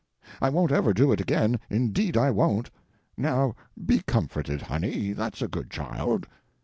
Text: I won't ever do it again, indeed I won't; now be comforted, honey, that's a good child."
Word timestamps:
I 0.41 0.49
won't 0.49 0.71
ever 0.71 0.95
do 0.95 1.11
it 1.11 1.21
again, 1.21 1.59
indeed 1.69 2.17
I 2.17 2.31
won't; 2.31 2.71
now 3.17 3.53
be 3.85 3.99
comforted, 4.01 4.63
honey, 4.63 5.13
that's 5.13 5.43
a 5.43 5.47
good 5.47 5.69
child." 5.69 6.25